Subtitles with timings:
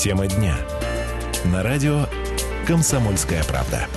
[0.00, 0.56] Тема дня.
[1.46, 2.06] На радио
[2.68, 3.88] «Комсомольская правда».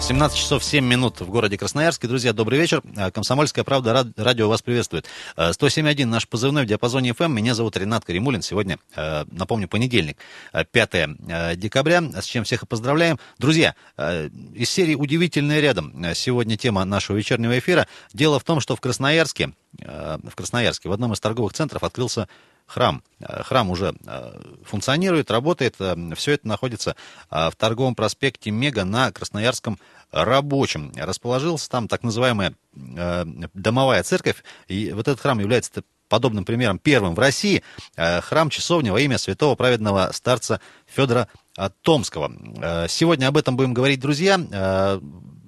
[0.00, 2.08] 17 часов 7 минут в городе Красноярске.
[2.08, 2.82] Друзья, добрый вечер.
[2.96, 5.06] А, Комсомольская правда, радио вас приветствует.
[5.36, 7.28] 107.1 наш позывной в диапазоне FM.
[7.28, 8.42] Меня зовут Ренат Каримулин.
[8.42, 10.18] Сегодня, напомню, понедельник,
[10.72, 13.20] 5 декабря, с чем всех и поздравляем.
[13.38, 17.86] Друзья, из серии «Удивительное рядом» сегодня тема нашего вечернего эфира.
[18.12, 22.26] Дело в том, что в Красноярске, в Красноярске в одном из торговых центров открылся
[22.70, 23.02] храм.
[23.18, 25.74] Э, храм уже э, функционирует, работает.
[25.80, 26.96] Э, Все это находится
[27.28, 29.78] в торговом проспекте Мега на Красноярском
[30.12, 30.92] рабочем.
[30.96, 34.42] Расположился там так называемая домовая церковь.
[34.68, 37.62] И вот этот храм является подобным примером первым в России.
[37.96, 41.28] Храм часовня во имя святого праведного старца Федора
[41.82, 42.88] Томского.
[42.88, 44.40] Сегодня об этом будем говорить, друзья.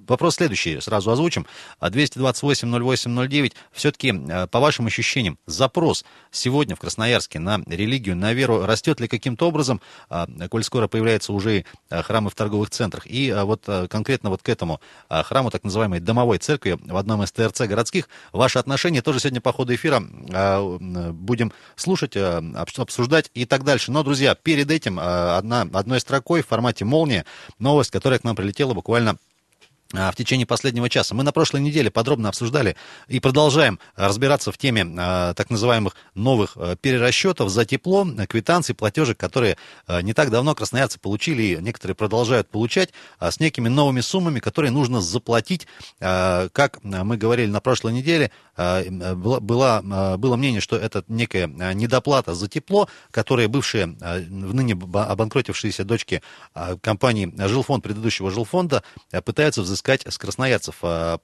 [0.07, 1.45] Вопрос следующий, сразу озвучим.
[1.81, 3.53] 228-08-09.
[3.71, 9.07] Все-таки, э, по вашим ощущениям, запрос сегодня в Красноярске на религию, на веру растет ли
[9.07, 13.05] каким-то образом, а, коль скоро появляются уже храмы в торговых центрах?
[13.05, 17.61] И вот конкретно вот к этому храму, так называемой домовой церкви в одном из ТРЦ
[17.61, 23.91] городских, ваши отношения тоже сегодня по ходу эфира будем слушать, обсуждать и так дальше.
[23.91, 27.25] Но, друзья, перед этим одна, одной строкой в формате молния
[27.59, 29.17] новость, которая к нам прилетела буквально а,
[29.93, 31.13] в течение последнего часа.
[31.15, 32.75] Мы на прошлой неделе подробно обсуждали
[33.07, 39.17] и продолжаем разбираться в теме э, так называемых новых э, перерасчетов за тепло, квитанций, платежек,
[39.17, 44.01] которые э, не так давно красноярцы получили, и некоторые продолжают получать, э, с некими новыми
[44.01, 45.67] суммами, которые нужно заплатить.
[45.99, 51.47] Э, как мы говорили на прошлой неделе, э, было, э, было мнение, что это некая
[51.47, 56.21] недоплата за тепло, которые бывшие, э, ныне обанкротившиеся дочки
[56.55, 60.75] э, компании Жилфонд, предыдущего Жилфонда, э, пытаются взыскать с красноярцев.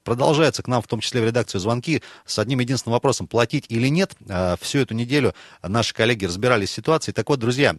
[0.04, 3.88] Продолжаются к нам, в том числе в редакцию, звонки с одним единственным вопросом, платить или
[3.88, 4.14] нет.
[4.60, 7.14] Всю эту неделю наши коллеги разбирались с ситуацией.
[7.14, 7.74] Так вот, друзья,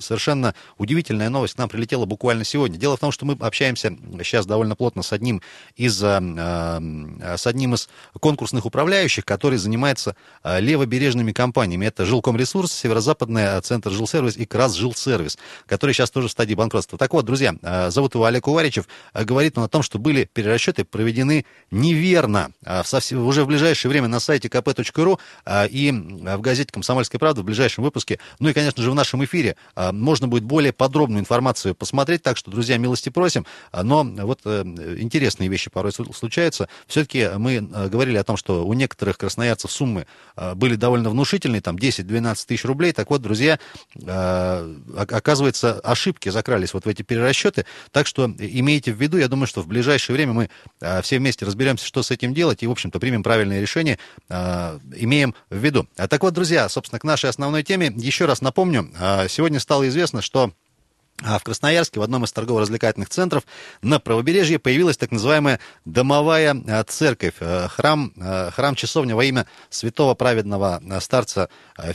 [0.00, 2.78] совершенно удивительная новость к нам прилетела буквально сегодня.
[2.78, 5.42] Дело в том, что мы общаемся сейчас довольно плотно с одним
[5.76, 7.88] из, с одним из
[8.20, 11.86] конкурсных управляющих, который занимается левобережными компаниями.
[11.86, 16.98] Это Жилкомресурс, Северо-Западный центр Жилсервис и Крас Жилсервис, который сейчас тоже в стадии банкротства.
[16.98, 17.54] Так вот, друзья,
[17.88, 22.52] зовут его Олег Уваричев, говорит он о том, что были перерасчеты проведены неверно.
[22.64, 22.82] А
[23.12, 27.84] уже в ближайшее время на сайте kp.ru а, и в газете «Комсомольская правда» в ближайшем
[27.84, 32.22] выпуске, ну и, конечно же, в нашем эфире а, можно будет более подробную информацию посмотреть,
[32.22, 33.46] так что, друзья, милости просим.
[33.72, 34.62] Но вот э,
[34.98, 36.68] интересные вещи порой случаются.
[36.86, 40.06] Все-таки мы говорили о том, что у некоторых красноярцев суммы
[40.54, 42.92] были довольно внушительные, там 10-12 тысяч рублей.
[42.92, 43.58] Так вот, друзья,
[44.96, 47.66] оказывается, ошибки закрались вот в эти перерасчеты.
[47.90, 50.50] Так что имейте в виду, я думаю, что в ближайшее время мы
[50.80, 54.78] а, все вместе разберемся, что с этим делать, и, в общем-то, примем правильное решение, а,
[54.94, 55.88] имеем в виду.
[55.96, 58.90] А так вот, друзья, собственно, к нашей основной теме еще раз напомню.
[58.98, 60.52] А, сегодня стало известно, что
[61.18, 63.44] в Красноярске в одном из торгово-развлекательных центров
[63.82, 66.54] на правобережье появилась так называемая домовая
[66.88, 68.12] церковь, храм,
[68.52, 71.48] храм-часовня во имя святого праведного старца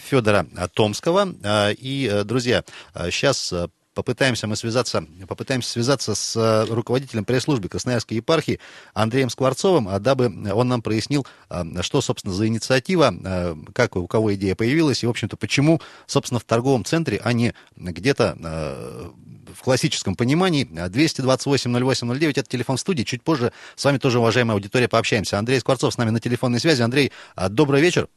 [0.09, 1.27] Федора Томского.
[1.71, 2.63] И, друзья,
[2.95, 3.53] сейчас
[4.01, 8.59] попытаемся мы связаться, попытаемся связаться с э, руководителем пресс-службы Красноярской епархии
[8.95, 14.07] Андреем Скворцовым, а дабы он нам прояснил, э, что, собственно, за инициатива, э, как у
[14.07, 19.11] кого идея появилась, и, в общем-то, почему, собственно, в торговом центре, а не где-то
[19.55, 20.65] в классическом понимании.
[20.65, 23.03] 228-08-09, это телефон студии.
[23.03, 25.37] Чуть позже с вами тоже, уважаемая аудитория, пообщаемся.
[25.37, 26.81] Андрей Скворцов с нами на телефонной связи.
[26.81, 27.11] Андрей,
[27.49, 28.07] добрый вечер.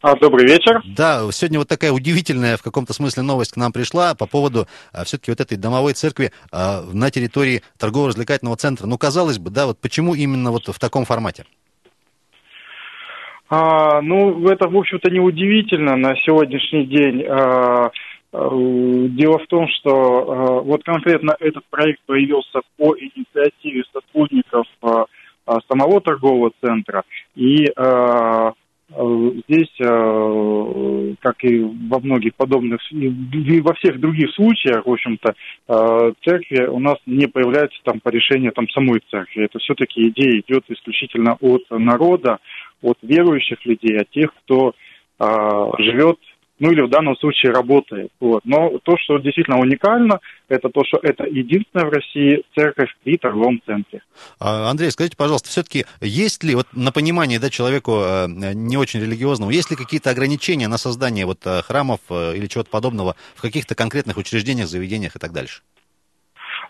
[0.00, 0.80] А, добрый вечер.
[0.96, 5.02] Да, сегодня вот такая удивительная в каком-то смысле новость к нам пришла по поводу а,
[5.04, 8.86] все-таки вот этой домовой церкви а, на территории торгово-развлекательного центра.
[8.86, 11.46] Ну, казалось бы, да, вот почему именно вот в таком формате?
[13.50, 17.24] А, ну, это, в общем-то, не удивительно на сегодняшний день.
[17.24, 17.90] А,
[18.32, 18.50] а,
[19.10, 25.06] дело в том, что а, вот конкретно этот проект появился по инициативе сотрудников а,
[25.68, 27.02] самого торгового центра.
[27.34, 28.52] И Э,
[28.98, 35.34] здесь, э, как и во многих подобных, и во всех других случаях, в общем-то,
[35.68, 39.44] э, церкви у нас не появляется там по решению там самой церкви.
[39.44, 42.38] Это все-таки идея идет исключительно от народа,
[42.82, 44.74] от верующих людей, от тех, кто
[45.20, 46.18] живет
[46.58, 48.10] ну или в данном случае работает.
[48.20, 48.42] Вот.
[48.44, 53.60] Но то, что действительно уникально, это то, что это единственная в России церковь при торговом
[53.64, 54.02] центре.
[54.40, 59.00] А, Андрей, скажите, пожалуйста, все-таки есть ли, вот на понимание да, человеку э, не очень
[59.00, 63.42] религиозному, есть ли какие-то ограничения на создание вот э, храмов э, или чего-то подобного в
[63.42, 65.62] каких-то конкретных учреждениях, заведениях и так дальше?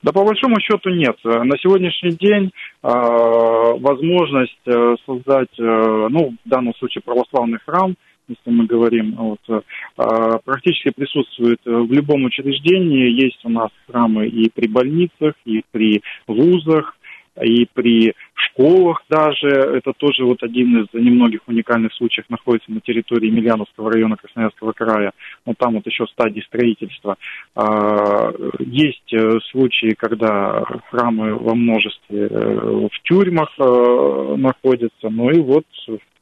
[0.02, 1.17] Да по большому счету нет.
[1.25, 2.52] На сегодняшний день
[2.82, 4.58] э, возможность
[5.06, 7.96] создать, э, ну, в данном случае православный храм,
[8.29, 9.65] если мы говорим, вот,
[9.97, 13.11] а, практически присутствует в любом учреждении.
[13.11, 16.95] Есть у нас храмы и при больницах, и при вузах,
[17.43, 19.49] и при школах даже.
[19.49, 25.13] Это тоже вот один из немногих уникальных случаев находится на территории Емельяновского района Красноярского края.
[25.47, 27.17] Но там вот еще стадии строительства.
[27.55, 35.09] А, есть э, случаи, когда храмы во множестве э, в тюрьмах э, находятся.
[35.11, 35.65] Ну и вот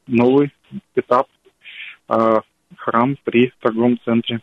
[0.07, 0.51] новый
[0.95, 1.27] этап
[2.77, 4.39] храм при торговом центре.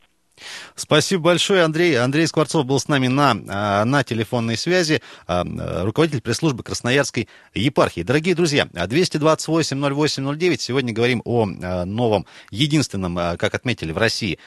[0.75, 1.97] Спасибо большое, Андрей.
[1.99, 5.45] Андрей Скворцов был с нами на, а, на телефонной связи, а,
[5.85, 8.03] руководитель пресс-службы Красноярской епархии.
[8.03, 14.39] Дорогие друзья, 228-08-09, сегодня говорим о а, новом, единственном, как отметили в России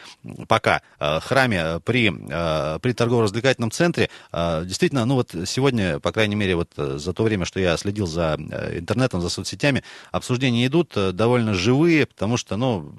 [0.48, 4.10] пока, храме при, при торгово-развлекательном центре.
[4.34, 8.36] Действительно, ну вот сегодня, по крайней мере, вот за то время, что я следил за
[8.74, 12.94] интернетом, за соцсетями, обсуждения идут довольно живые, потому что, ну,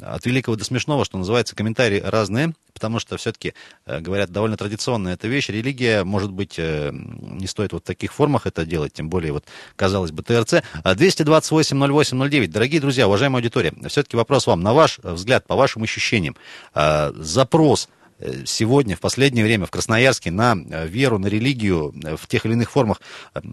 [0.00, 3.54] от великого до смешного, что называется, комментарии разные, потому что все-таки,
[3.86, 5.48] э, говорят, довольно традиционная эта вещь.
[5.48, 9.44] Религия, может быть, э, не стоит вот в таких формах это делать, тем более, вот,
[9.76, 10.62] казалось бы, ТРЦ.
[10.84, 12.48] 228-08-09.
[12.48, 16.36] Дорогие друзья, уважаемая аудитория, все-таки вопрос вам, на ваш взгляд, по вашим ощущениям,
[16.74, 17.88] э, запрос–
[18.44, 22.52] сегодня, в последнее время в Красноярске на э, веру, на религию э, в тех или
[22.52, 23.00] иных формах.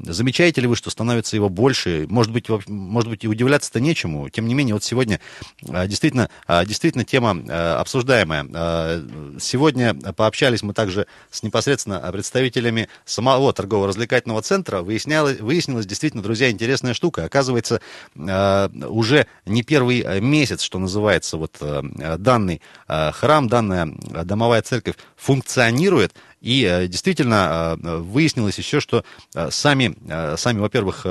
[0.03, 2.05] Замечаете ли вы, что становится его больше?
[2.09, 4.29] Может быть, может быть и удивляться-то нечему.
[4.29, 5.19] Тем не менее, вот сегодня
[5.61, 6.29] действительно,
[6.65, 9.03] действительно тема обсуждаемая.
[9.39, 14.81] Сегодня пообщались мы также с непосредственно представителями самого торгово-развлекательного центра.
[14.81, 17.25] Выяснялось, выяснилось действительно, друзья, интересная штука.
[17.25, 17.81] Оказывается,
[18.15, 23.87] уже не первый месяц, что называется, вот данный храм, данная
[24.23, 29.03] домовая Мировая Церковь функционирует, и э, действительно э, выяснилось еще, что
[29.35, 29.95] э, сами,
[30.37, 31.05] сами во-первых,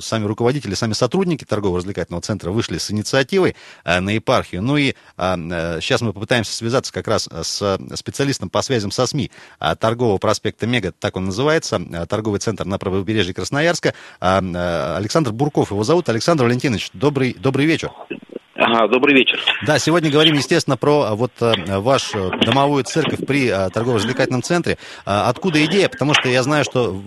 [0.00, 4.62] сами руководители, сами сотрудники торгово-развлекательного центра вышли с инициативой на епархию.
[4.62, 9.30] Ну и сейчас мы попытаемся связаться как раз с специалистом по связям со СМИ
[9.78, 13.94] торгового проспекта Мега, так он называется, торговый центр на правобережье Красноярска.
[14.20, 16.08] Александр Бурков его зовут.
[16.08, 17.90] Александр Валентинович, добрый, добрый вечер.
[18.58, 19.38] Ага, добрый вечер.
[19.64, 24.78] Да, сегодня говорим, естественно, про а, вот а, вашу домовую церковь при а, торгово-развлекательном центре.
[25.04, 25.88] Откуда идея?
[25.88, 27.00] Потому что я знаю, что,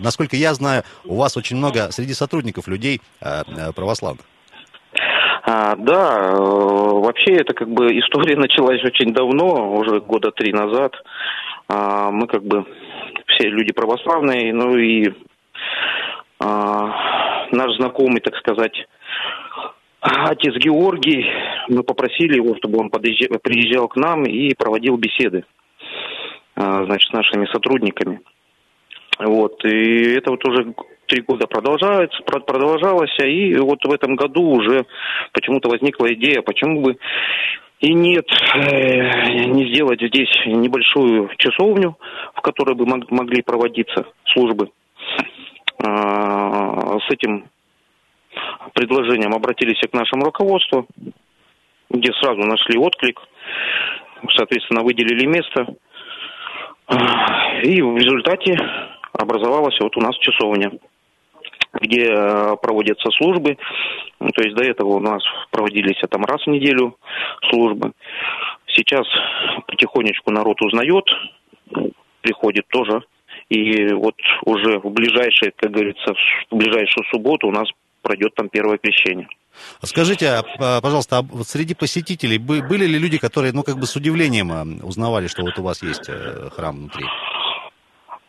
[0.00, 3.00] насколько я знаю, у вас очень много среди сотрудников людей
[3.74, 4.24] православных.
[5.46, 10.94] А, да, э, вообще это как бы история началась очень давно, уже года три назад.
[11.68, 12.64] А, мы как бы
[13.26, 15.12] все люди православные, ну и
[16.38, 18.86] а, наш знакомый, так сказать,
[20.04, 21.24] отец Георгий,
[21.68, 25.44] мы попросили его, чтобы он подъезжал, приезжал к нам и проводил беседы,
[26.56, 28.20] а, значит, с нашими сотрудниками.
[29.18, 30.74] Вот, и это вот уже
[31.06, 34.84] три года продолжается, продолжалось, и вот в этом году уже
[35.32, 36.96] почему-то возникла идея, почему бы
[37.80, 41.96] и нет, э, не сделать здесь небольшую часовню,
[42.34, 44.70] в которой бы могли проводиться службы.
[45.86, 47.46] А, с этим
[48.74, 50.86] предложением обратились к нашему руководству,
[51.90, 53.20] где сразу нашли отклик,
[54.36, 55.66] соответственно, выделили место.
[57.62, 58.56] И в результате
[59.12, 60.72] образовалась вот у нас часовня,
[61.80, 63.56] где э, проводятся службы.
[64.20, 66.96] Ну, то есть до этого у нас проводились там раз в неделю
[67.50, 67.92] службы.
[68.66, 69.06] Сейчас
[69.66, 71.04] потихонечку народ узнает,
[72.20, 73.02] приходит тоже.
[73.48, 76.14] И вот уже в ближайшие, как говорится,
[76.50, 77.68] в ближайшую субботу у нас
[78.04, 79.26] пройдет там первое крещение.
[79.82, 83.86] Скажите, а, а, пожалуйста, а вот среди посетителей были ли люди, которые, ну, как бы
[83.86, 87.06] с удивлением узнавали, что вот у вас есть э, храм внутри?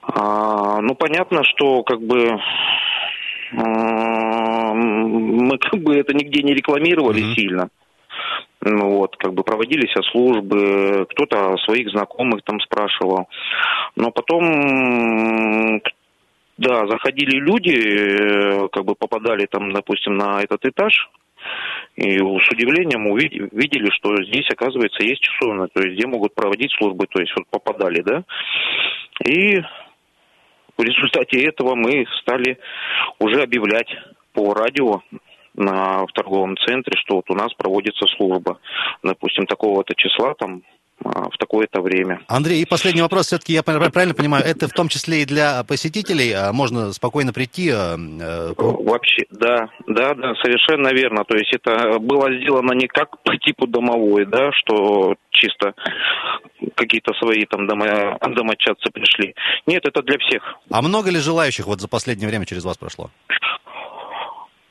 [0.01, 2.39] А, ну, понятно, что как бы
[4.75, 7.35] мы как бы это нигде не рекламировали mm-hmm.
[7.35, 7.69] сильно.
[8.61, 13.27] Ну, вот, как бы проводились службы, кто-то своих знакомых там спрашивал.
[13.95, 15.81] Но потом
[16.57, 21.09] да, заходили люди, э, как бы попадали там, допустим, на этот этаж,
[21.95, 27.07] и с удивлением увидели, что здесь, оказывается, есть часовня, то есть где могут проводить службы,
[27.07, 28.23] то есть вот попадали, да.
[29.25, 29.61] И
[30.77, 32.57] в результате этого мы стали
[33.19, 33.87] уже объявлять
[34.33, 35.01] по радио
[35.53, 38.59] на, в торговом центре, что вот у нас проводится служба,
[39.03, 40.63] допустим, такого-то числа, там,
[41.03, 42.21] в такое-то время.
[42.27, 46.31] Андрей, и последний вопрос, все-таки я правильно понимаю, это в том числе и для посетителей,
[46.31, 47.69] а можно спокойно прийти?
[47.69, 51.23] А, э, Вообще, да, да, да, совершенно верно.
[51.25, 55.73] То есть это было сделано не как по типу домовой, да, что чисто
[56.75, 59.35] какие-то свои там дома, домочадцы пришли.
[59.67, 60.41] Нет, это для всех.
[60.71, 63.09] А много ли желающих вот за последнее время через вас прошло?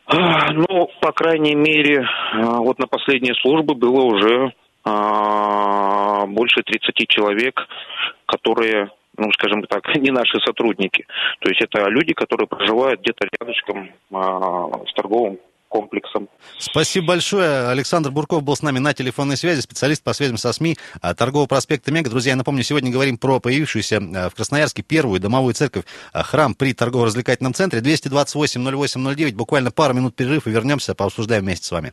[0.07, 4.50] А, ну, по крайней мере, а, вот на последней службе было уже а,
[4.84, 7.60] больше 30 человек,
[8.26, 11.06] которые ну, скажем так, не наши сотрудники.
[11.40, 15.38] То есть это люди, которые проживают где-то рядышком а, с торговым
[15.68, 16.28] комплексом.
[16.58, 17.68] Спасибо большое.
[17.68, 21.48] Александр Бурков был с нами на телефонной связи, специалист по связям со СМИ а, торгового
[21.48, 22.10] проспекта Мега.
[22.10, 26.54] Друзья, я напомню, сегодня говорим про появившуюся а, в Красноярске первую домовую церковь, а, храм
[26.54, 27.80] при торгово-развлекательном центре.
[27.80, 31.92] 228-08-09, буквально пару минут перерыв и вернемся, пообсуждаем вместе с вами.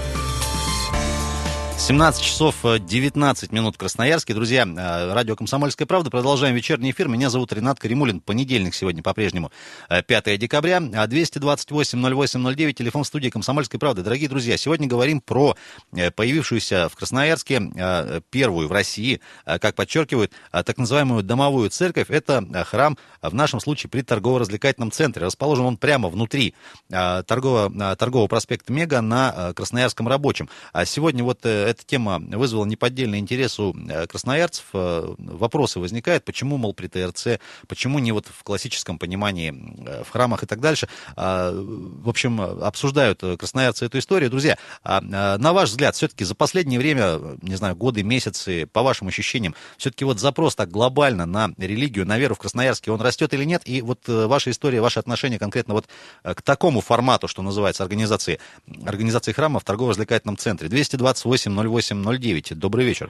[1.81, 4.35] 17 часов 19 э, минут Красноярске.
[4.35, 6.11] Друзья, э, радио «Комсомольская правда».
[6.11, 7.07] Продолжаем вечерний эфир.
[7.07, 8.19] Меня зовут Ренат Каримулин.
[8.21, 9.51] Понедельник сегодня по-прежнему
[9.89, 10.77] 5 э, декабря.
[10.77, 14.03] 228-08-09, телефон студии «Комсомольской правды».
[14.03, 15.55] Дорогие друзья, сегодня говорим про
[15.91, 22.11] появившуюся в Красноярске первую в России, как подчеркивают, так называемую домовую церковь.
[22.11, 25.25] Это храм, в нашем случае, при торгово-развлекательном центре.
[25.25, 26.53] Расположен он прямо внутри
[26.89, 30.47] торгового, торгового проспекта Мега на Красноярском рабочем.
[30.73, 34.65] А сегодня вот эта тема вызвала неподдельный интерес у э, красноярцев.
[34.73, 40.09] Э, вопросы возникают, почему, мол, при ТРЦ, почему не вот в классическом понимании э, в
[40.09, 40.87] храмах и так дальше.
[41.15, 44.29] А, в общем, обсуждают красноярцы эту историю.
[44.29, 49.07] Друзья, а, на ваш взгляд, все-таки за последнее время, не знаю, годы, месяцы, по вашим
[49.07, 53.43] ощущениям, все-таки вот запрос так глобально на религию, на веру в Красноярске, он растет или
[53.43, 53.61] нет?
[53.65, 55.87] И вот ваша история, ваше отношение конкретно вот
[56.23, 58.39] к такому формату, что называется, организации,
[58.85, 60.67] организации храма в торгово-развлекательном центре.
[60.67, 62.57] 228 0809.
[62.57, 63.09] Добрый вечер.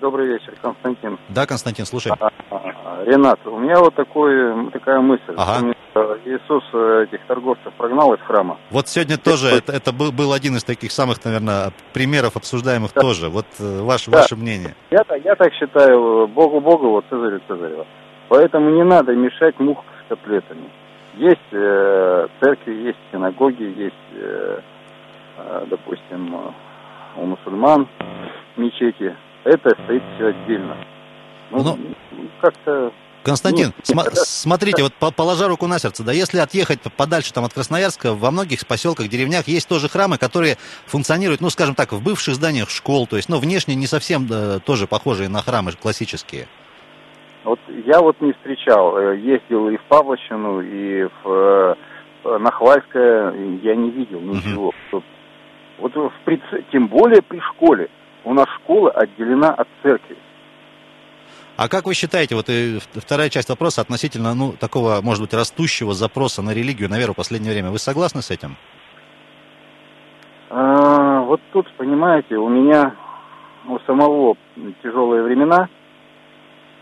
[0.00, 1.18] Добрый вечер, Константин.
[1.28, 2.12] Да, Константин, слушай.
[2.18, 5.34] А, а, Ренат, у меня вот такой, такая мысль.
[5.36, 5.74] Ага.
[6.26, 8.58] Иисус э, этих торговцев прогнал из храма.
[8.70, 13.00] Вот сегодня тоже, это, это был, был один из таких самых, наверное, примеров обсуждаемых да.
[13.00, 13.30] тоже.
[13.30, 14.18] Вот э, ваше, да.
[14.18, 14.74] ваше мнение.
[14.90, 17.86] Я, я так считаю, Богу Богу, вот Цезарю Цезарева.
[18.28, 20.68] Поэтому не надо мешать мух с котлетами.
[21.14, 24.60] Есть э, церкви, есть синагоги, есть, э,
[25.38, 26.52] э допустим,
[27.16, 27.88] у мусульман
[28.56, 29.16] мечети.
[29.44, 30.76] Это стоит все отдельно.
[31.50, 31.62] Ну.
[31.62, 31.78] Ну,
[32.40, 32.92] как-то
[33.26, 37.52] Константин, ну, см- смотрите, вот положа руку на сердце, да, если отъехать подальше там от
[37.52, 42.36] Красноярска, во многих поселках, деревнях есть тоже храмы, которые функционируют, ну, скажем так, в бывших
[42.36, 46.46] зданиях школ, то есть, ну, внешне не совсем да, тоже похожие на храмы классические.
[47.42, 51.76] Вот я вот не встречал, э, ездил и в Павловщину, и в
[52.24, 53.32] э, Нахвальское,
[53.62, 54.72] я не видел ничего.
[54.92, 55.02] Угу.
[55.78, 56.12] Вот в,
[56.72, 57.88] тем более при школе.
[58.24, 60.16] У нас школа отделена от церкви.
[61.56, 65.94] А как вы считаете, вот и вторая часть вопроса относительно, ну, такого, может быть, растущего
[65.94, 68.56] запроса на религию, на веру в последнее время, вы согласны с этим?
[70.50, 72.94] А, вот тут, понимаете, у меня
[73.68, 74.36] у самого
[74.82, 75.68] тяжелые времена.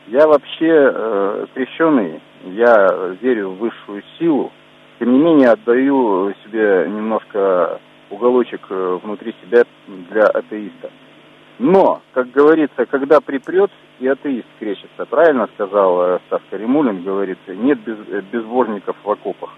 [0.09, 4.53] Я вообще э, крещеный, я верю в высшую силу.
[4.99, 7.81] Тем не менее, отдаю себе немножко
[8.15, 9.65] уголочек э, внутри себя
[10.11, 10.91] для атеиста.
[11.59, 15.07] Но, как говорится, когда припрет, и атеист кречется.
[15.09, 19.51] Правильно сказал э, Стас Каримулин, говорится, нет без, э, безбожников в окопах.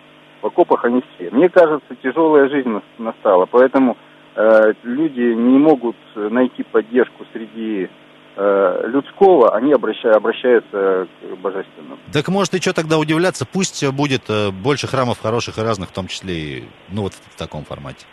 [0.43, 1.31] В окопах они все.
[1.31, 3.97] Мне кажется, тяжелая жизнь настала, поэтому
[4.35, 7.89] э, люди не могут найти поддержку среди
[8.37, 11.99] э, людского, они обращаются, обращаются к божественному.
[12.13, 14.25] Так может и что тогда удивляться, пусть будет
[14.63, 18.05] больше храмов хороших и разных, в том числе и ну вот в таком формате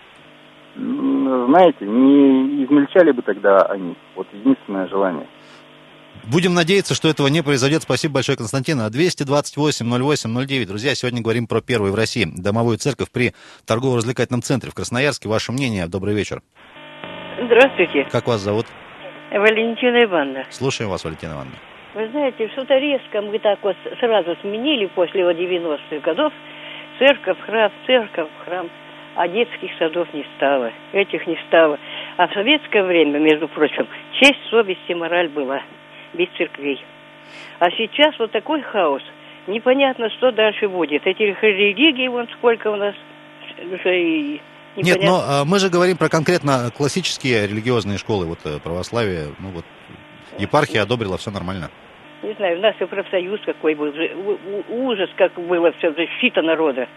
[1.47, 3.95] знаете, не измельчали бы тогда они.
[4.15, 5.27] Вот единственное желание.
[6.31, 7.81] Будем надеяться, что этого не произойдет.
[7.81, 8.79] Спасибо большое, Константин.
[8.79, 10.67] 228-08-09.
[10.67, 13.33] Друзья, сегодня говорим про первую в России домовую церковь при
[13.67, 15.27] торгово-развлекательном центре в Красноярске.
[15.27, 15.87] Ваше мнение.
[15.87, 16.41] Добрый вечер.
[17.45, 18.07] Здравствуйте.
[18.11, 18.67] Как вас зовут?
[19.31, 20.45] Валентина Ивановна.
[20.49, 21.57] Слушаем вас, Валентина Ивановна.
[21.95, 26.31] Вы знаете, что-то резко мы так вот сразу сменили после 90-х годов.
[26.99, 28.69] Церковь, храм, церковь, храм
[29.15, 31.79] а детских садов не стало, этих не стало.
[32.17, 33.87] А в советское время, между прочим,
[34.19, 35.61] честь, совесть и мораль была,
[36.13, 36.83] без церквей.
[37.59, 39.03] А сейчас вот такой хаос.
[39.47, 41.05] Непонятно, что дальше будет.
[41.05, 42.95] Этих религий вон сколько у нас
[43.71, 44.41] уже и
[44.75, 45.01] Непонятно.
[45.01, 49.49] Нет, но а, мы же говорим про конкретно классические религиозные школы, вот э, православие, ну
[49.49, 49.65] вот
[50.39, 51.69] епархия одобрила, все нормально.
[52.23, 53.93] Не знаю, у нас и профсоюз какой был,
[54.69, 56.87] ужас, как было все, защита народа.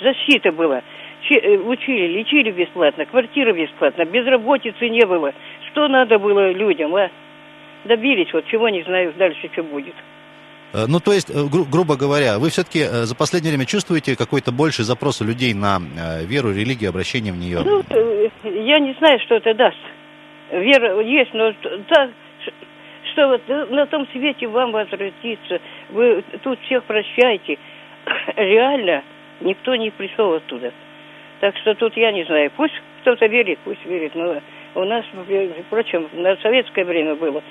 [0.00, 0.82] Защита была.
[1.30, 5.32] Э, учили, лечили бесплатно, квартира бесплатно, безработицы не было.
[5.70, 7.10] Что надо было людям, а?
[7.84, 9.94] Добились, вот чего не знаю дальше, что будет.
[10.74, 14.52] Э, ну, то есть, э, гру- грубо говоря, вы все-таки за последнее время чувствуете какой-то
[14.52, 15.78] больший запрос у людей на
[16.24, 17.60] веру, религию, обращение в нее?
[17.64, 17.82] Ну,
[18.44, 19.78] я не знаю, что это даст.
[20.50, 21.52] Вера есть, но
[21.88, 22.10] та,
[23.12, 25.60] что вот на том свете вам возвратиться,
[25.90, 27.58] вы тут всех прощаете.
[28.36, 29.02] Реально
[29.40, 30.72] никто не пришел оттуда.
[31.42, 34.40] Так что тут я не знаю, пусть кто-то верит, пусть верит, но
[34.76, 35.04] у нас,
[35.66, 37.42] впрочем, на советское время было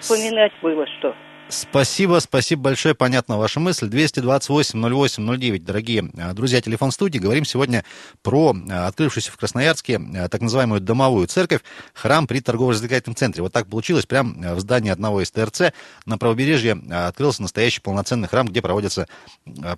[0.00, 1.14] вспоминать было что.
[1.50, 3.88] Спасибо, спасибо большое, понятна ваша мысль.
[3.88, 7.18] 228-08-09, дорогие э, друзья, телефон студии.
[7.18, 7.84] Говорим сегодня
[8.22, 11.60] про э, открывшуюся в Красноярске э, так называемую домовую церковь,
[11.94, 13.42] храм при торгово-развлекательном центре.
[13.42, 15.72] Вот так получилось, прямо в здании одного из ТРЦ
[16.04, 19.08] на правобережье открылся настоящий полноценный храм, где проводятся,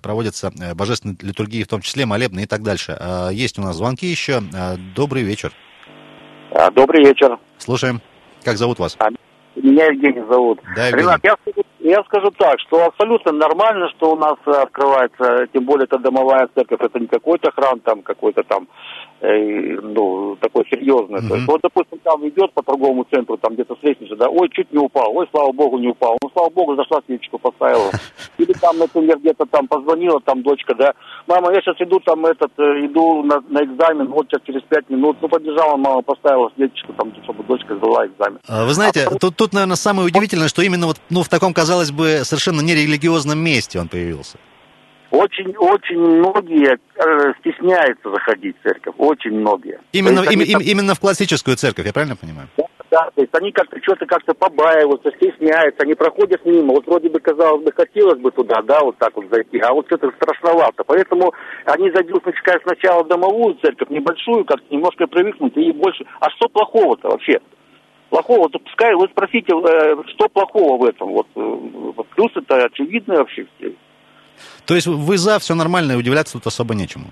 [0.01, 2.99] проводятся божественные литургии, в том числе молебны и так дальше.
[3.31, 4.43] Есть у нас звонки еще.
[4.93, 5.53] Добрый вечер.
[6.51, 7.39] А, добрый вечер.
[7.57, 8.01] Слушаем.
[8.43, 8.97] Как зовут вас?
[8.99, 9.07] А,
[9.55, 10.59] меня Евгений зовут.
[10.75, 11.03] Да, Евгений.
[11.03, 11.35] Ренат, я,
[11.83, 16.81] я скажу так, что абсолютно нормально, что у нас открывается, тем более это домовая церковь,
[16.81, 18.67] это не какой-то храм, там какой-то там
[19.23, 21.19] Э, ну, такой серьезный.
[21.19, 21.27] Mm-hmm.
[21.27, 24.49] То есть, вот, допустим, там идет по торговому центру, там где-то с лестницы, да, ой,
[24.49, 26.17] чуть не упал, ой, слава богу, не упал.
[26.23, 27.91] Ну, слава богу, зашла свечку, поставила.
[28.39, 30.93] Или там, например, где-то там позвонила там дочка, да,
[31.27, 34.89] мама, я сейчас иду там этот, э, иду на, на экзамен, вот сейчас через пять
[34.89, 38.39] минут, ну, побежала мама, поставила свечку там, чтобы дочка сдала экзамен.
[38.47, 41.53] А, вы знаете, а, тут, тут, наверное, самое удивительное, что именно вот, ну, в таком,
[41.53, 44.37] казалось бы, совершенно нерелигиозном месте он появился.
[45.11, 49.79] Очень, очень многие э, стесняются заходить в церковь, очень многие.
[49.91, 52.47] Именно, им, им, именно в классическую церковь, я правильно понимаю?
[52.89, 56.73] Да, то есть они как-то что-то как-то побаиваются, стесняются, они проходят мимо.
[56.73, 59.91] Вот вроде бы, казалось бы, хотелось бы туда, да, вот так вот зайти, а вот
[59.91, 60.83] это страшновато.
[60.85, 61.33] Поэтому
[61.65, 66.05] они зайдут, пускай сначала в домовую церковь, небольшую, как немножко привыкнут, и больше.
[66.19, 67.39] А что плохого-то вообще?
[68.11, 71.11] Плохого, то пускай вы спросите, э, что плохого в этом.
[71.11, 73.71] Вот э, плюсы-то очевидны вообще все.
[74.65, 77.05] То есть вы за, все нормально, и удивляться тут особо нечему?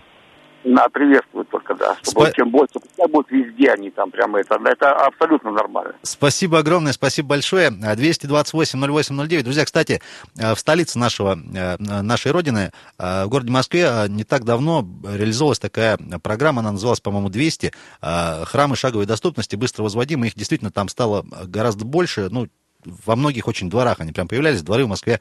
[0.63, 1.97] На, приветствую только, да.
[2.01, 2.31] Чтобы Спа...
[2.31, 5.93] чем больше, пускай будет везде они там прямо это, это абсолютно нормально.
[6.03, 7.69] Спасибо огромное, спасибо большое.
[7.69, 9.43] 228-08-09.
[9.43, 10.01] Друзья, кстати,
[10.37, 15.97] э, в столице нашего, э, нашей родины, в городе Москве, не так давно реализовалась такая
[16.21, 20.27] программа, она называлась, по-моему, 200, храмы шаговой доступности, быстро возводимы.
[20.27, 22.47] Их действительно там стало гораздо больше, ну,
[22.85, 24.61] во многих очень дворах они прям появлялись.
[24.61, 25.19] Дворы в Москве,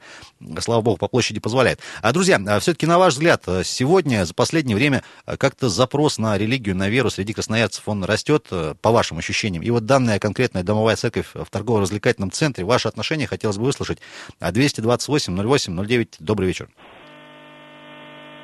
[0.59, 1.79] слава богу, по площади позволяют.
[2.01, 6.17] А, друзья, а, все-таки, на ваш взгляд, а, сегодня, за последнее время, а, как-то запрос
[6.17, 8.47] на религию, на веру среди красноярцев, он растет,
[8.81, 9.63] по вашим ощущениям?
[9.63, 13.99] И вот данная конкретная домовая церковь в торгово-развлекательном центре, ваши отношения хотелось бы выслушать.
[14.39, 16.69] 228-08-09, добрый вечер.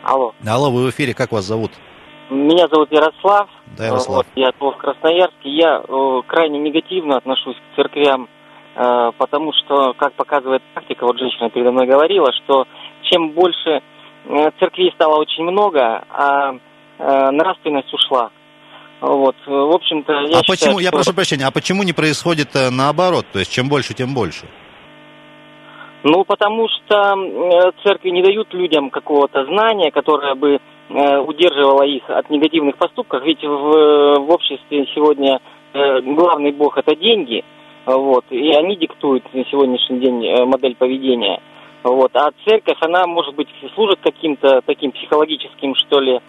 [0.03, 0.33] Алло.
[0.45, 1.71] Алло, вы в эфире, как вас зовут?
[2.29, 3.49] Меня зовут Ярослав.
[3.77, 4.17] Да, Ярослав.
[4.17, 5.49] Вот, я в Красноярске.
[5.49, 8.27] Я э, крайне негативно отношусь к церквям
[8.75, 12.67] потому что, как показывает практика, вот женщина передо мной говорила, что
[13.03, 13.81] чем больше
[14.25, 16.55] э, церквей стало очень много, а
[16.99, 18.31] э, нравственность ушла.
[18.99, 20.79] Вот, в общем-то, я А считаю, почему, что...
[20.79, 23.25] я прошу прощения, а почему не происходит наоборот?
[23.31, 24.45] То есть, чем больше, тем больше?
[26.03, 30.59] Ну, потому что церкви не дают людям какого-то знания, которое бы
[30.89, 33.23] удерживало их от негативных поступков.
[33.23, 35.39] Ведь в, в обществе сегодня
[35.73, 37.43] главный бог– это деньги–
[37.85, 41.39] вот, и они диктуют на сегодняшний день э, модель поведения.
[41.83, 46.19] Вот, а церковь, она, может быть, служит каким-то таким психологическим, что ли, э,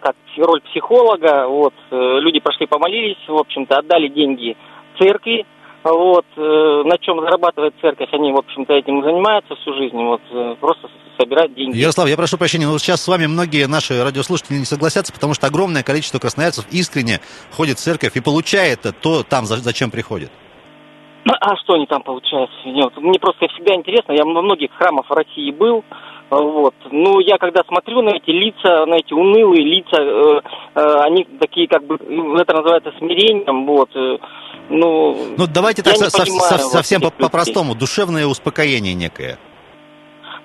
[0.00, 1.46] как роль психолога.
[1.46, 4.56] Вот, э, люди прошли, помолились, в общем-то, отдали деньги
[4.98, 5.46] церкви,
[5.82, 10.20] вот, на чем зарабатывает церковь, они, в общем-то, этим занимаются всю жизнь, вот,
[10.60, 11.78] просто собирать деньги.
[11.78, 15.46] Ярослав, я прошу прощения, но сейчас с вами многие наши радиослушатели не согласятся, потому что
[15.46, 17.20] огромное количество красноярцев искренне
[17.52, 20.30] ходит в церковь и получает то там, зачем приходит.
[21.38, 22.50] А что они там получают?
[22.64, 25.84] Нет, мне просто всегда интересно, я во многих храмах в России был,
[26.30, 26.74] вот.
[26.90, 30.40] Ну, я когда смотрю на эти лица, на эти унылые лица, э,
[30.74, 33.90] э, они такие как бы, ну, это называется смирением, вот.
[33.94, 34.18] Э,
[34.70, 39.38] ну, ну, давайте так со, со, со, совсем по-простому, по душевное успокоение некое.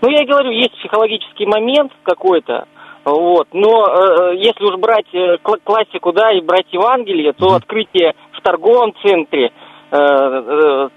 [0.02, 2.68] Ну, я и говорю, есть психологический момент какой-то,
[3.06, 3.48] вот.
[3.54, 7.56] Но э, если уж брать э, классику, да, и брать Евангелие, то mm-hmm.
[7.56, 9.65] открытие в торговом центре– Э, э,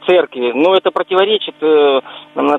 [0.07, 2.01] церкви, но это противоречит э,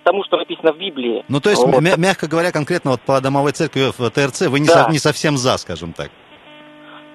[0.03, 1.23] тому, что написано в Библии.
[1.27, 1.81] Ну, то есть, вот.
[1.97, 4.85] мягко говоря, конкретно вот по домовой церкви в ТРЦ вы не, да.
[4.85, 6.09] со, не совсем за, скажем так.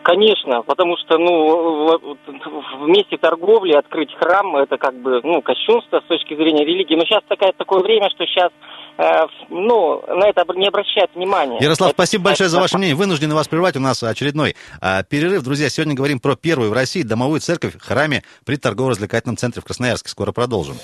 [0.05, 6.05] Конечно, потому что, ну, в месте торговли открыть храм, это как бы, ну, кощунство с
[6.05, 6.95] точки зрения религии.
[6.95, 8.51] Но сейчас такое, такое время, что сейчас,
[8.99, 11.57] э, ну, на это не обращают внимания.
[11.59, 12.95] Ярослав, это, спасибо большое за ваше мнение.
[12.95, 13.77] Вынуждены вас прервать.
[13.77, 15.43] У нас очередной э, перерыв.
[15.43, 19.65] Друзья, сегодня говорим про первую в России домовую церковь в храме при торгово-развлекательном центре в
[19.65, 20.11] Красноярске.
[20.11, 20.75] Скоро продолжим.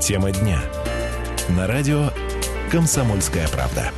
[0.00, 0.62] Тема дня.
[1.50, 2.08] На радио
[2.72, 3.92] «Комсомольская правда».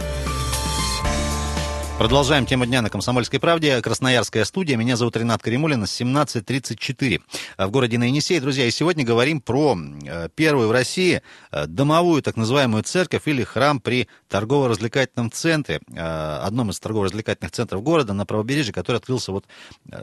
[1.99, 3.81] Продолжаем тему дня на «Комсомольской правде».
[3.81, 4.77] Красноярская студия.
[4.77, 5.85] Меня зовут Ренат Каримулин.
[5.85, 7.21] 17.34
[7.59, 8.41] в городе на Енисей.
[8.41, 13.45] Друзья, и сегодня говорим про э, первую в России э, домовую так называемую церковь или
[13.45, 16.01] храм при торгово-развлекательном центре, э,
[16.43, 19.45] одном из торгово-развлекательных центров города на правобережье, который открылся вот,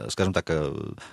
[0.08, 0.50] скажем так,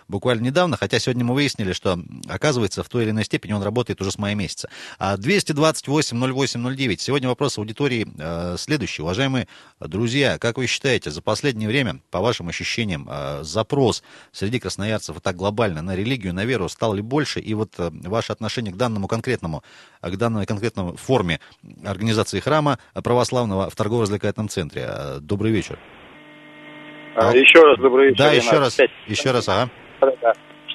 [0.07, 3.99] буквально недавно, хотя сегодня мы выяснили, что, оказывается, в той или иной степени он работает
[3.99, 4.69] уже с мая месяца.
[4.99, 6.95] 228-08-09.
[6.95, 8.07] А сегодня вопрос аудитории
[8.57, 9.01] следующий.
[9.01, 9.47] Уважаемые
[9.79, 15.15] друзья, как вы считаете, считаете, за последнее время, по вашим ощущениям, э, запрос среди красноярцев
[15.15, 17.39] вот так глобально на религию, на веру стал ли больше?
[17.39, 19.63] И вот э, ваше отношение к данному конкретному,
[20.03, 21.39] к данной конкретной форме
[21.83, 24.85] организации храма православного в торгово-развлекательном центре?
[24.87, 25.79] Э, добрый вечер.
[27.15, 28.19] А, еще раз добрый вечер.
[28.19, 29.71] Да, еще раз, еще раз, ага.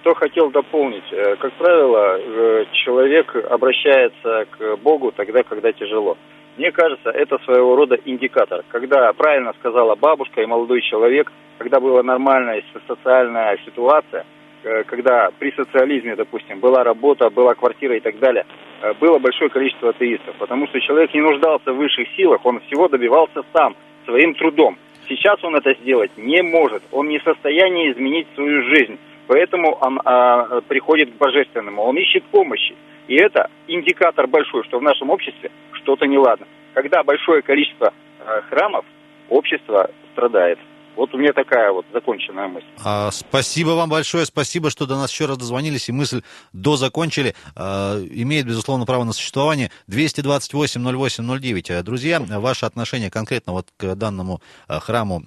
[0.01, 1.09] Что хотел дополнить.
[1.39, 6.19] Как правило, человек обращается к Богу тогда, когда тяжело.
[6.57, 8.63] Мне кажется, это своего рода индикатор.
[8.69, 14.27] Когда правильно сказала бабушка и молодой человек, когда была нормальная социальная ситуация,
[14.65, 18.45] э, когда при социализме, допустим, была работа, была квартира и так далее,
[18.83, 22.89] э, было большое количество атеистов, потому что человек не нуждался в высших силах, он всего
[22.89, 24.77] добивался сам, своим трудом.
[25.09, 30.01] Сейчас он это сделать не может, он не в состоянии изменить свою жизнь, поэтому он
[30.05, 32.75] а, приходит к божественному, он ищет помощи.
[33.09, 35.51] И это индикатор большой, что в нашем обществе
[35.83, 36.47] что-то неладно.
[36.75, 38.85] Когда большое количество э, храмов,
[39.29, 40.59] общество страдает.
[40.95, 42.67] Вот у меня такая вот законченная мысль.
[42.85, 46.21] А, спасибо вам большое, спасибо, что до нас еще раз дозвонились и мысль
[46.53, 47.35] дозакончили.
[47.57, 49.71] А, имеет, безусловно, право на существование.
[49.89, 51.83] 228-08-09.
[51.83, 55.23] Друзья, ваше отношение конкретно вот к данному а, храму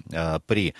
[0.46, 0.74] при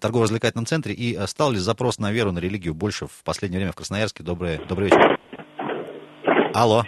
[0.00, 3.76] торгово-развлекательном центре и стал ли запрос на веру, на религию больше в последнее время в
[3.76, 4.22] Красноярске?
[4.22, 5.18] Добрый, добрый вечер.
[6.54, 6.84] Алло.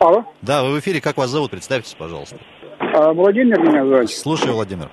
[0.00, 0.24] Алло.
[0.40, 1.02] Да, вы в эфире.
[1.02, 1.50] Как вас зовут?
[1.50, 2.36] Представьтесь, пожалуйста.
[2.78, 4.10] А, Владимир меня зовут.
[4.10, 4.88] Слушаю, Владимир.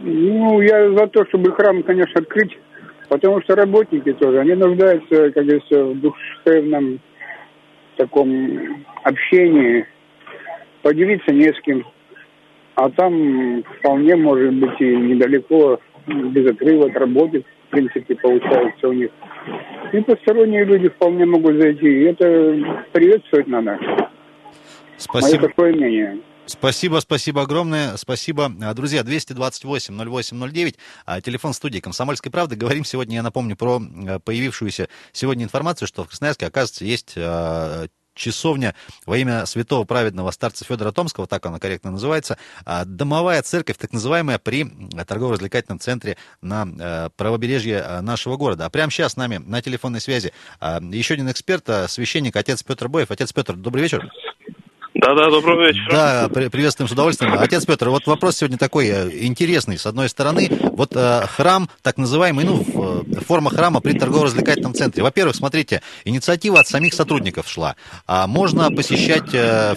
[0.00, 2.58] Ну, я за то, чтобы храм, конечно, открыть,
[3.08, 7.00] потому что работники тоже, они нуждаются, как говорится, в душевном
[7.96, 9.86] таком общении,
[10.82, 11.84] поделиться не с кем.
[12.74, 18.92] А там вполне может быть и недалеко, без отрыва от работы, в принципе, получается у
[18.92, 19.10] них.
[19.92, 21.86] И посторонние люди вполне могут зайти.
[21.86, 23.78] И это приветствовать надо.
[24.96, 25.40] Спасибо.
[25.40, 26.18] Мое такое мнение.
[26.46, 28.50] Спасибо, спасибо огромное, спасибо.
[28.62, 32.56] А, друзья, 228-08-09, а, телефон студии «Комсомольской правды».
[32.56, 37.18] Говорим сегодня, я напомню, про а, появившуюся сегодня информацию, что в Красноярске, оказывается, есть
[38.18, 38.74] часовня
[39.06, 43.92] во имя святого праведного старца Федора Томского, так она корректно называется, а, домовая церковь, так
[43.92, 44.64] называемая, при
[45.06, 48.66] торгово-развлекательном центре на э, правобережье э, нашего города.
[48.66, 52.88] А прямо сейчас с нами на телефонной связи а, еще один эксперт, священник, отец Петр
[52.88, 53.10] Боев.
[53.10, 54.10] Отец Петр, добрый вечер.
[54.98, 55.90] Да, да, доброго вечера.
[55.90, 57.32] Да, при, приветствуем с удовольствием.
[57.38, 59.78] Отец Петр, вот вопрос сегодня такой э, интересный.
[59.78, 62.64] С одной стороны, вот э, храм, так называемый, ну,
[63.14, 65.04] э, форма храма при торгово-развлекательном центре.
[65.04, 67.76] Во-первых, смотрите, инициатива от самих сотрудников шла.
[68.08, 69.28] А можно посещать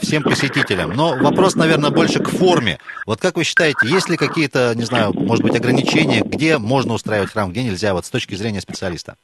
[0.01, 0.93] всем посетителям.
[0.93, 2.79] Но вопрос, наверное, больше к форме.
[3.05, 7.29] Вот как вы считаете, есть ли какие-то, не знаю, может быть, ограничения, где можно устраивать
[7.29, 9.15] храм, где нельзя, вот с точки зрения специалиста?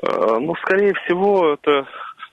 [0.00, 1.84] Ну, скорее всего, это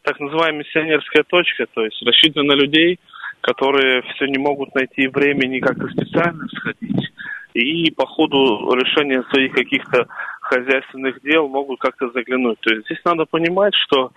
[0.04, 3.00] так называемая миссионерская точка, то есть рассчитана на людей,
[3.42, 7.12] которые все не могут найти времени как-то специально сходить,
[7.54, 10.08] и по ходу решения своих каких-то
[10.42, 12.60] хозяйственных дел могут как-то заглянуть.
[12.62, 14.12] То есть здесь надо понимать, что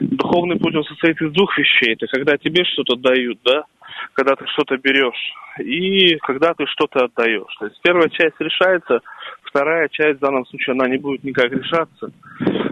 [0.00, 1.94] духовный путь он состоит из двух вещей.
[1.94, 3.64] Это когда тебе что-то дают, да,
[4.14, 7.54] когда ты что-то берешь, и когда ты что-то отдаешь.
[7.58, 9.00] То есть первая часть решается,
[9.48, 12.10] вторая часть в данном случае она не будет никак решаться.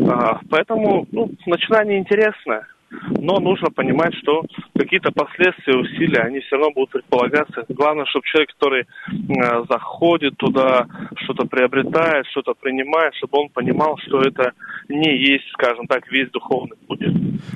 [0.08, 2.66] А, поэтому ну, начинание интересное
[3.10, 4.42] но нужно понимать, что
[4.76, 7.64] какие-то последствия, усилия, они все равно будут предполагаться.
[7.68, 10.86] Главное, чтобы человек, который э, заходит туда,
[11.24, 14.52] что-то приобретает, что-то принимает, чтобы он понимал, что это
[14.88, 17.00] не есть, скажем так, весь духовный путь.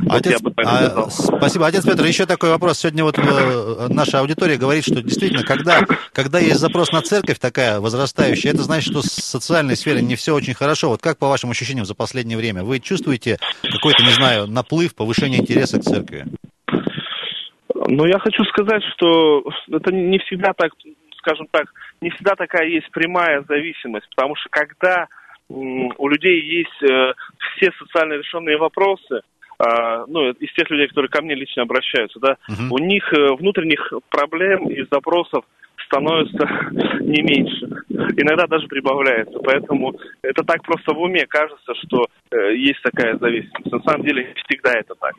[0.09, 1.67] Отец, вот а, спасибо.
[1.67, 2.79] Отец Петр, еще такой вопрос.
[2.79, 5.81] Сегодня вот э, наша аудитория говорит, что действительно, когда,
[6.13, 10.35] когда есть запрос на церковь такая возрастающая, это значит, что в социальной сфере не все
[10.35, 10.89] очень хорошо.
[10.91, 12.65] Вот как по вашим ощущениям за последнее время?
[12.65, 16.25] Вы чувствуете какой-то, не знаю, наплыв, повышение интереса к церкви?
[17.87, 20.73] Ну, я хочу сказать, что это не всегда так,
[21.19, 21.67] скажем так,
[22.01, 25.09] не всегда такая есть прямая зависимость, потому что когда
[25.49, 27.13] у людей есть э,
[27.57, 29.23] все социально решенные вопросы,
[29.59, 32.77] а, ну, из тех людей, которые ко мне лично обращаются, да, угу.
[32.77, 35.45] у них э, внутренних проблем и запросов
[35.91, 36.47] становится
[37.01, 37.67] не меньше.
[38.17, 39.39] Иногда даже прибавляется.
[39.41, 43.73] Поэтому это так просто в уме кажется, что э, есть такая зависимость.
[43.73, 45.15] На самом деле всегда это так.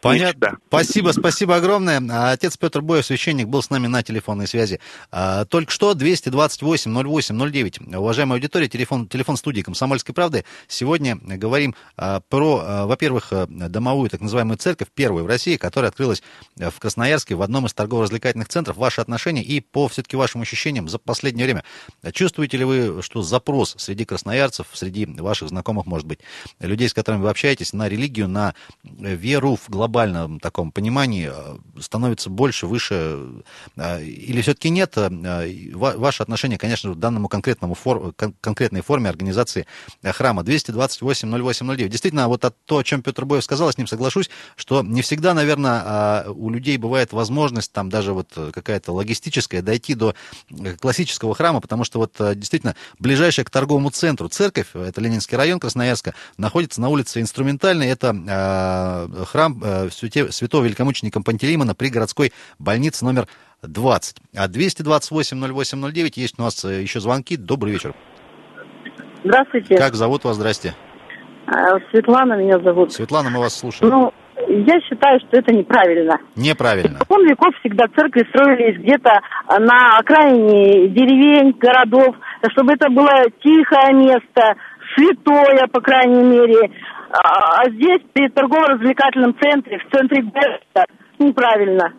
[0.00, 0.58] Понятно.
[0.68, 2.02] Спасибо, спасибо огромное.
[2.10, 4.80] А, отец Петр Боев, священник, был с нами на телефонной связи.
[5.10, 7.96] А, только что 228-08-09.
[7.96, 10.44] Уважаемая аудитория, телефон, телефон студии «Комсомольской правды».
[10.68, 16.22] Сегодня говорим а, про, во-первых, домовую так называемую церковь, первую в России, которая открылась
[16.56, 18.76] в Красноярске в одном из торгово-развлекательных центров.
[18.76, 21.64] Ваши отношения и по все-таки вашим ощущениям за последнее время.
[22.12, 26.20] Чувствуете ли вы, что запрос среди красноярцев, среди ваших знакомых, может быть,
[26.60, 32.30] людей, с которыми вы общаетесь, на религию, на веру в глобальном таком понимании э, становится
[32.30, 33.42] больше, выше,
[33.76, 34.94] э, или все-таки нет?
[34.96, 39.66] Э, ваше отношение, конечно, к данному конкретному фор, конкретной форме организации
[40.02, 41.88] храма 228-08-09.
[41.88, 46.24] Действительно, вот то, о чем Петр Боев сказал, с ним соглашусь, что не всегда, наверное,
[46.28, 50.14] у людей бывает возможность там даже вот какая-то логистическая дойти до
[50.80, 56.14] классического храма, потому что вот действительно ближайшая к торговому центру церковь, это Ленинский район Красноярска,
[56.36, 59.45] находится на улице Инструментальной, это храм
[59.90, 63.26] святого великомученика Пантелеймона при городской больнице номер
[63.62, 64.16] 20.
[64.36, 67.36] А 228-08-09 есть у нас э, еще звонки.
[67.36, 67.94] Добрый вечер.
[69.24, 69.76] Здравствуйте.
[69.76, 70.36] Как зовут вас?
[70.36, 70.74] Здрасте.
[71.46, 72.92] А, Светлана меня зовут.
[72.92, 73.92] Светлана, мы вас слушаем.
[73.92, 74.12] Ну,
[74.48, 76.18] я считаю, что это неправильно.
[76.36, 76.98] Неправильно.
[76.98, 79.10] Испокон веков всегда церкви строились где-то
[79.58, 82.14] на окраине деревень, городов,
[82.52, 84.54] чтобы это было тихое место,
[84.96, 86.70] святое, по крайней мере.
[87.10, 90.86] А, а здесь, при торгово-развлекательном центре, в центре города,
[91.18, 91.92] неправильно.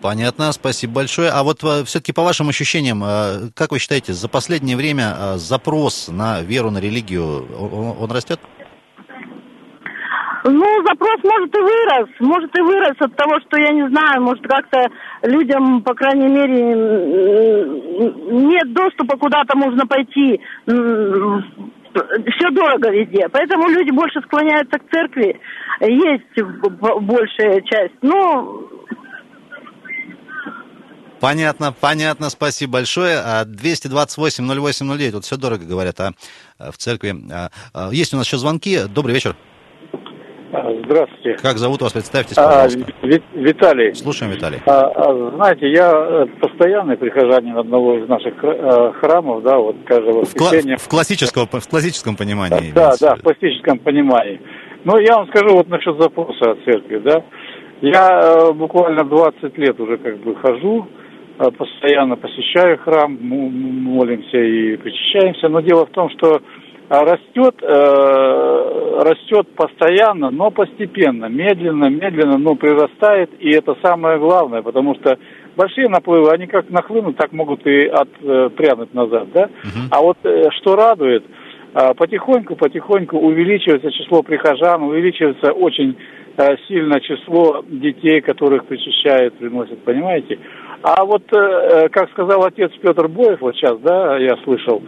[0.00, 1.30] Понятно, спасибо большое.
[1.30, 5.36] А вот э, все-таки по вашим ощущениям, э, как вы считаете, за последнее время э,
[5.36, 7.46] запрос на веру, на религию,
[8.00, 8.40] он растет?
[10.44, 14.46] Ну, запрос может и вырос, может и вырос от того, что я не знаю, может
[14.46, 14.86] как-то
[15.22, 16.74] людям, по крайней мере,
[18.48, 20.40] нет доступа куда-то можно пойти
[21.94, 23.28] все дорого везде.
[23.28, 25.38] Поэтому люди больше склоняются к церкви.
[25.80, 26.42] Есть
[26.80, 27.94] большая часть.
[28.02, 28.68] Ну,
[31.20, 33.16] Понятно, понятно, спасибо большое.
[33.44, 36.12] 228-08-09, а вот все дорого говорят а,
[36.58, 37.14] в церкви.
[37.30, 38.84] А, а, есть у нас еще звонки.
[38.88, 39.36] Добрый вечер.
[40.50, 41.36] Здравствуйте.
[41.40, 41.92] Как зовут вас?
[41.92, 42.80] Представьтесь, пожалуйста.
[43.02, 43.94] А, Виталий.
[43.94, 44.58] Слушаем, Виталий.
[44.66, 50.34] А, а, знаете, я постоянный прихожанин одного из наших э, храмов, да, вот каждого в,
[50.34, 52.72] кла- в, классическом, в классическом понимании.
[52.72, 54.40] Да, да, в классическом понимании.
[54.84, 57.22] Но я вам скажу вот насчет запроса от церкви, да.
[57.80, 60.88] Я э, буквально 20 лет уже как бы хожу,
[61.38, 66.40] э, постоянно посещаю храм, молимся и причащаемся, но дело в том, что а
[66.90, 74.96] растет, э, растет постоянно, но постепенно, медленно, медленно, но прирастает, и это самое главное, потому
[74.96, 75.16] что
[75.56, 79.42] большие наплывы, они как нахлынут, так могут и отпрянуть назад, да?
[79.42, 79.88] Uh-huh.
[79.92, 81.24] А вот э, что радует,
[81.74, 85.96] э, потихоньку, потихоньку увеличивается число прихожан, увеличивается очень
[86.36, 90.40] э, сильно число детей, которых причащают, приносят, понимаете?
[90.82, 94.82] А вот, э, э, как сказал отец Петр Боев, вот сейчас, да, я слышал,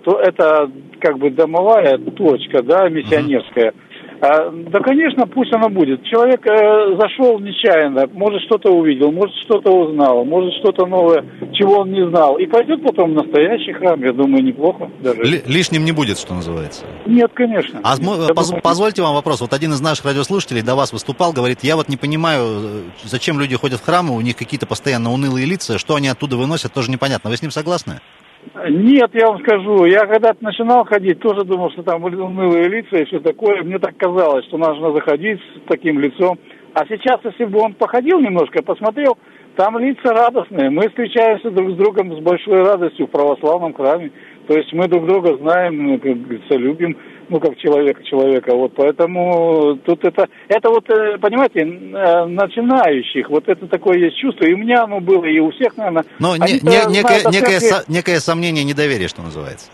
[0.00, 0.70] что это
[1.00, 3.74] как бы домовая точка, да, миссионерская.
[4.22, 6.04] А, да, конечно, пусть она будет.
[6.04, 11.90] Человек э, зашел нечаянно, может что-то увидел, может что-то узнал, может что-то новое, чего он
[11.90, 13.98] не знал, и пойдет потом в настоящий храм.
[14.02, 15.22] Я думаю, неплохо даже.
[15.22, 16.84] Л- лишним не будет, что называется.
[17.06, 17.80] Нет, конечно.
[17.82, 18.62] А Нет, поз- думаю...
[18.62, 19.40] позвольте вам вопрос.
[19.40, 23.40] Вот один из наших радиослушателей до вас выступал, говорит, я вот не понимаю, э, зачем
[23.40, 26.90] люди ходят в храмы, у них какие-то постоянно унылые лица, что они оттуда выносят, тоже
[26.90, 27.30] непонятно.
[27.30, 28.00] Вы с ним согласны?
[28.68, 33.04] Нет, я вам скажу, я когда-то начинал ходить, тоже думал, что там унылые лица и
[33.04, 33.62] все такое.
[33.62, 36.38] Мне так казалось, что нужно заходить с таким лицом.
[36.74, 39.18] А сейчас, если бы он походил немножко, посмотрел,
[39.56, 40.70] там лица радостные.
[40.70, 44.10] Мы встречаемся друг с другом с большой радостью в православном храме.
[44.46, 46.96] То есть мы друг друга знаем, как говорится, любим
[47.30, 48.54] ну, как человека человека.
[48.54, 54.44] Вот поэтому тут это, это вот, э, понимаете, э, начинающих, вот это такое есть чувство,
[54.44, 56.04] и у меня оно было, и у всех, наверное.
[56.18, 59.70] Но не, не, некое, некое, со, некое сомнение, недоверие, что называется.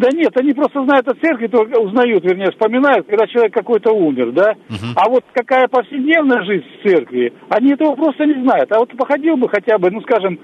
[0.00, 4.32] Да нет, они просто знают о церкви, только узнают, вернее, вспоминают, когда человек какой-то умер,
[4.32, 4.52] да?
[4.68, 4.94] Uh-huh.
[4.96, 8.72] А вот какая повседневная жизнь в церкви, они этого просто не знают.
[8.72, 10.38] А вот походил бы хотя бы, ну, скажем,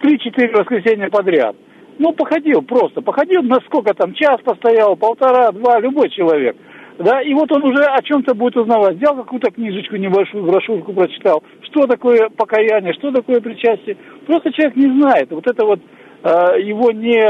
[0.00, 1.56] три-четыре воскресенья подряд–
[1.98, 6.56] ну, походил просто, походил, на сколько там, час постоял, полтора, два, любой человек.
[6.98, 8.96] Да, и вот он уже о чем-то будет узнавать.
[8.96, 11.44] Взял какую-то книжечку небольшую, брошюрку прочитал.
[11.62, 13.96] Что такое покаяние, что такое причастие.
[14.26, 15.30] Просто человек не знает.
[15.30, 15.80] Вот это вот
[16.24, 17.24] э, его не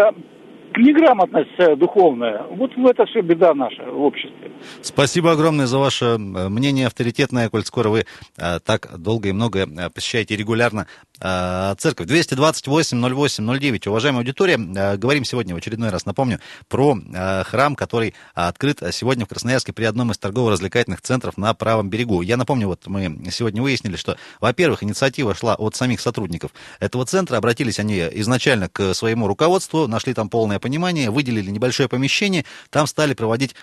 [0.76, 2.42] неграмотность э, духовная.
[2.50, 4.50] Вот это все беда наша в обществе.
[4.80, 8.04] Спасибо огромное за ваше мнение авторитетное, коль скоро вы
[8.36, 12.06] э, так долго и много посещаете регулярно э, церковь.
[12.08, 13.88] 228-08-09.
[13.88, 19.24] Уважаемая аудитория, э, говорим сегодня, в очередной раз напомню, про э, храм, который открыт сегодня
[19.26, 22.22] в Красноярске при одном из торгово-развлекательных центров на правом берегу.
[22.22, 27.36] Я напомню, вот мы сегодня выяснили, что, во-первых, инициатива шла от самих сотрудников этого центра.
[27.36, 33.14] Обратились они изначально к своему руководству, нашли там полное понимание, выделили небольшое помещение, там стали
[33.14, 33.54] проводить,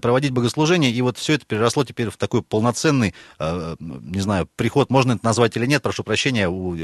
[0.00, 5.12] проводить богослужение, и вот все это переросло теперь в такой полноценный, не знаю, приход, можно
[5.12, 6.74] это назвать или нет, прошу прощения, у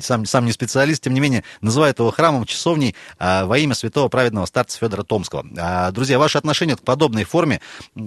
[0.00, 4.08] сам, сам не специалист, тем не менее, называет его храмом, часовней а, во имя святого
[4.08, 5.46] праведного старца Федора Томского.
[5.58, 7.60] А, друзья, ваше отношение к подобной форме,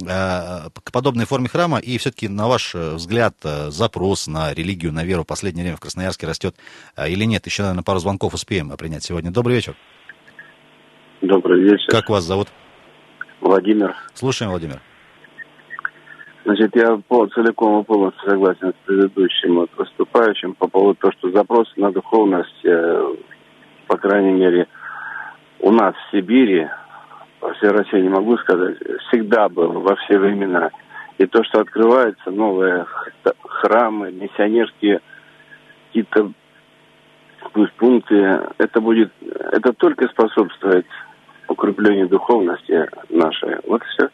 [0.07, 5.23] а, к подобной форме храма и все-таки, на ваш взгляд, запрос на религию, на веру
[5.23, 6.55] в последнее время в Красноярске растет
[7.05, 7.45] или нет?
[7.45, 9.31] Еще, наверное, пару звонков успеем принять сегодня.
[9.31, 9.75] Добрый вечер.
[11.21, 11.87] Добрый вечер.
[11.89, 12.47] Как вас зовут?
[13.41, 13.95] Владимир.
[14.13, 14.81] Слушаем, Владимир.
[16.51, 16.99] Значит, я
[17.33, 22.65] целиком и полностью согласен с предыдущим вот, выступающим по поводу того, что запрос на духовность,
[22.65, 23.15] э,
[23.87, 24.67] по крайней мере,
[25.61, 26.67] у нас в Сибири,
[27.39, 28.75] во всей России не могу сказать,
[29.07, 30.71] всегда был во все времена.
[31.19, 32.85] И то, что открываются новые
[33.45, 34.99] храмы, миссионерские
[35.87, 36.33] какие-то
[37.53, 40.85] пусть пункты, это будет, это только способствует
[41.47, 43.55] укреплению духовности нашей.
[43.65, 44.09] Вот все.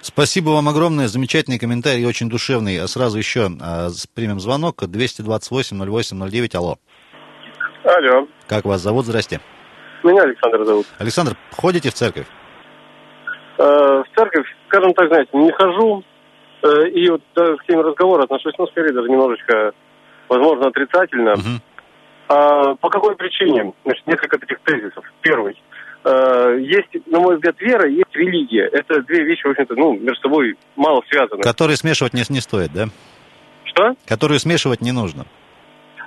[0.00, 1.08] Спасибо вам огромное.
[1.08, 2.80] Замечательный комментарий, очень душевный.
[2.80, 4.82] А сразу еще а, примем звонок.
[4.82, 6.56] 228-08-09.
[6.56, 6.76] Алло.
[7.84, 8.28] Алло.
[8.48, 9.06] Как вас зовут?
[9.06, 9.40] Здрасте.
[10.02, 10.86] Меня Александр зовут.
[10.98, 12.26] Александр, ходите в церковь?
[13.58, 16.04] Э, в церковь, скажем так, знаете, не хожу.
[16.62, 19.72] Э, и вот да, к теме разговора отношусь, ну, скорее даже немножечко,
[20.28, 21.32] возможно, отрицательно.
[21.32, 21.60] Угу.
[22.28, 23.72] А, по какой причине?
[23.84, 25.04] Значит, несколько таких тезисов.
[25.22, 25.60] Первый–
[26.04, 28.68] есть, на мой взгляд, вера, есть религия.
[28.72, 31.42] Это две вещи, в общем-то, ну, между собой мало связаны.
[31.42, 32.86] Которые смешивать не, не стоит, да?
[33.64, 33.94] Что?
[34.06, 35.24] Которые смешивать не нужно.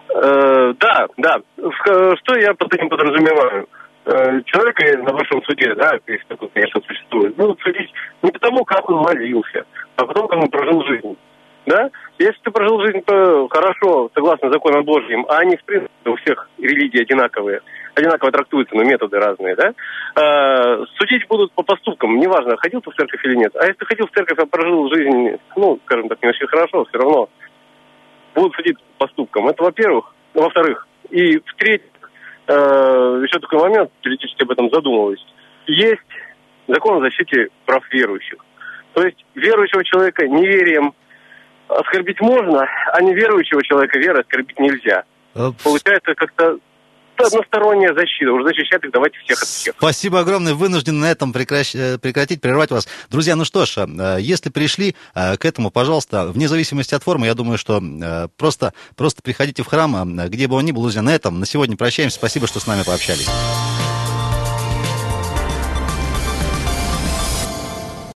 [0.09, 1.37] Э, да, да.
[1.55, 3.67] Что я под этим подразумеваю?
[4.05, 8.89] Э, человека на вашем суде, да, если такой, конечно, существует, будут судить не потому, как
[8.89, 9.65] он молился,
[9.97, 11.17] а потому, как он прожил жизнь.
[11.65, 11.89] Да?
[12.17, 17.01] Если ты прожил жизнь хорошо, согласно законам Божьим, а они, в принципе, у всех религии
[17.01, 17.59] одинаковые,
[17.97, 19.73] одинаково трактуются, но методы разные, да,
[20.15, 23.55] э, судить будут по поступкам, неважно, ходил ты в церковь или нет.
[23.55, 26.85] А если ты ходил в церковь, а прожил жизнь, ну, скажем так, не очень хорошо,
[26.85, 27.29] все равно
[28.35, 29.47] будут судить по поступкам.
[29.47, 30.13] Это во-первых.
[30.33, 31.91] Во-вторых, и в-третьих,
[32.47, 32.53] э,
[33.23, 35.25] еще такой момент, периодически об этом задумываюсь.
[35.65, 36.01] Есть
[36.67, 38.37] закон о защите прав верующих.
[38.93, 40.93] То есть верующего человека неверием
[41.67, 45.03] оскорбить можно, а неверующего человека верой оскорбить нельзя.
[45.63, 46.57] Получается как-то
[47.25, 48.31] односторонняя защита.
[48.31, 49.75] Уже защищать их давайте всех от всех.
[49.77, 50.53] Спасибо огромное.
[50.53, 51.75] Вынужден на этом прекращ...
[51.75, 52.87] Э, прекратить, прервать вас.
[53.09, 57.33] Друзья, ну что ж, э, если пришли к этому, пожалуйста, вне зависимости от формы, я
[57.33, 57.81] думаю, что
[58.37, 61.75] просто, просто приходите в храм, где бы он ни был, друзья, на этом на сегодня
[61.75, 62.17] прощаемся.
[62.17, 63.27] Спасибо, что с нами пообщались.